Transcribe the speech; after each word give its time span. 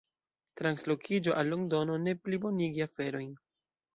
Translokiĝo 0.61 1.35
al 1.41 1.51
Londono 1.51 1.99
ne 2.07 2.15
plibonigi 2.23 2.85
aferojn. 2.89 3.29